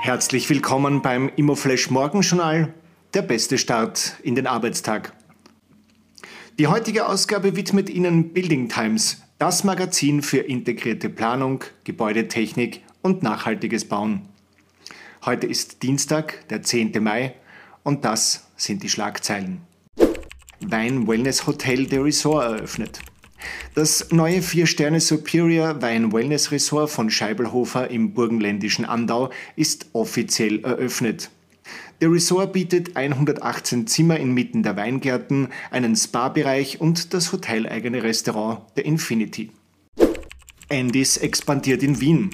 Herzlich 0.00 0.48
willkommen 0.48 1.02
beim 1.02 1.30
Immoflash 1.34 1.90
Morgenjournal, 1.90 2.72
der 3.14 3.22
beste 3.22 3.58
Start 3.58 4.14
in 4.22 4.34
den 4.34 4.46
Arbeitstag. 4.46 5.12
Die 6.58 6.68
heutige 6.68 7.06
Ausgabe 7.06 7.56
widmet 7.56 7.90
Ihnen 7.90 8.32
Building 8.32 8.68
Times, 8.68 9.22
das 9.38 9.64
Magazin 9.64 10.22
für 10.22 10.38
integrierte 10.38 11.08
Planung, 11.08 11.64
Gebäudetechnik 11.84 12.82
und 13.02 13.22
nachhaltiges 13.22 13.86
Bauen. 13.86 14.22
Heute 15.24 15.46
ist 15.46 15.82
Dienstag, 15.82 16.46
der 16.48 16.62
10. 16.62 16.92
Mai, 17.02 17.34
und 17.82 18.04
das 18.04 18.48
sind 18.56 18.82
die 18.82 18.88
Schlagzeilen. 18.88 19.60
Wein 20.60 21.06
Wellness 21.08 21.46
Hotel 21.46 21.86
de 21.86 21.98
Resort 21.98 22.44
eröffnet. 22.44 23.00
Das 23.74 24.08
neue 24.10 24.42
Vier-Sterne 24.42 25.00
Superior 25.00 25.82
Wein 25.82 26.12
Wellness 26.12 26.50
Resort 26.50 26.90
von 26.90 27.10
Scheibelhofer 27.10 27.90
im 27.90 28.14
burgenländischen 28.14 28.84
Andau 28.84 29.30
ist 29.54 29.86
offiziell 29.92 30.64
eröffnet. 30.64 31.30
Der 32.00 32.10
Resort 32.10 32.52
bietet 32.52 32.96
118 32.96 33.86
Zimmer 33.86 34.18
inmitten 34.18 34.62
der 34.62 34.76
Weingärten, 34.76 35.48
einen 35.70 35.96
Spa-Bereich 35.96 36.80
und 36.80 37.14
das 37.14 37.32
hoteleigene 37.32 38.02
Restaurant 38.02 38.60
der 38.76 38.84
Infinity. 38.84 39.50
Andys 40.68 41.16
expandiert 41.16 41.82
in 41.82 42.00
Wien. 42.00 42.30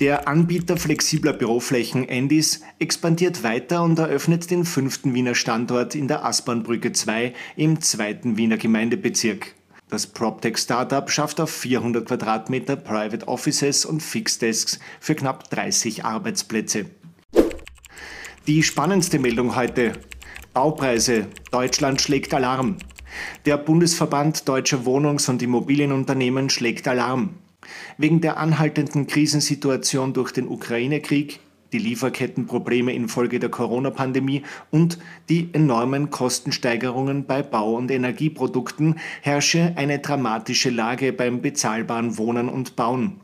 Der 0.00 0.28
Anbieter 0.28 0.76
flexibler 0.76 1.32
Büroflächen 1.32 2.08
Andys 2.08 2.62
expandiert 2.78 3.42
weiter 3.42 3.82
und 3.82 3.98
eröffnet 3.98 4.50
den 4.50 4.64
fünften 4.64 5.14
Wiener 5.14 5.34
Standort 5.34 5.94
in 5.94 6.08
der 6.08 6.24
Aspernbrücke 6.24 6.92
2 6.92 7.34
im 7.56 7.80
zweiten 7.80 8.36
Wiener 8.36 8.56
Gemeindebezirk. 8.56 9.54
Das 9.92 10.06
PropTech-Startup 10.06 11.10
schafft 11.10 11.38
auf 11.38 11.50
400 11.50 12.06
Quadratmeter 12.08 12.76
Private 12.76 13.28
Offices 13.28 13.84
und 13.84 14.02
Fixed 14.02 14.40
Desks 14.40 14.80
für 15.00 15.14
knapp 15.14 15.50
30 15.50 16.02
Arbeitsplätze. 16.02 16.86
Die 18.46 18.62
spannendste 18.62 19.18
Meldung 19.18 19.54
heute. 19.54 19.92
Baupreise. 20.54 21.26
Deutschland 21.50 22.00
schlägt 22.00 22.32
Alarm. 22.32 22.78
Der 23.44 23.58
Bundesverband 23.58 24.48
Deutscher 24.48 24.86
Wohnungs- 24.86 25.28
und 25.28 25.42
Immobilienunternehmen 25.42 26.48
schlägt 26.48 26.88
Alarm. 26.88 27.34
Wegen 27.98 28.22
der 28.22 28.38
anhaltenden 28.38 29.06
Krisensituation 29.06 30.14
durch 30.14 30.32
den 30.32 30.48
Ukraine-Krieg 30.48 31.38
die 31.72 31.78
Lieferkettenprobleme 31.78 32.92
infolge 32.92 33.38
der 33.38 33.50
Corona-Pandemie 33.50 34.42
und 34.70 34.98
die 35.28 35.48
enormen 35.52 36.10
Kostensteigerungen 36.10 37.26
bei 37.26 37.42
Bau- 37.42 37.74
und 37.76 37.90
Energieprodukten 37.90 38.98
herrsche 39.20 39.72
eine 39.76 39.98
dramatische 39.98 40.70
Lage 40.70 41.12
beim 41.12 41.40
bezahlbaren 41.40 42.18
Wohnen 42.18 42.48
und 42.48 42.76
Bauen. 42.76 43.20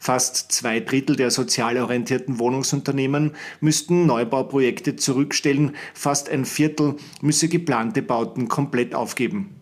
Fast 0.00 0.52
zwei 0.52 0.80
Drittel 0.80 1.16
der 1.16 1.30
sozial 1.30 1.78
orientierten 1.78 2.38
Wohnungsunternehmen 2.38 3.32
müssten 3.60 4.06
Neubauprojekte 4.06 4.96
zurückstellen, 4.96 5.76
fast 5.94 6.28
ein 6.28 6.44
Viertel 6.44 6.96
müsse 7.22 7.48
geplante 7.48 8.02
Bauten 8.02 8.48
komplett 8.48 8.94
aufgeben. 8.94 9.61